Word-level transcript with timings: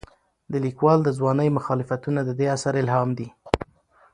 د 0.51 0.53
لیکوال 0.65 0.99
د 1.03 1.09
ځوانۍ 1.17 1.49
مخالفتونه 1.57 2.19
د 2.23 2.29
دې 2.39 2.47
اثر 2.55 2.73
الهام 2.81 3.09
دي. 3.17 3.27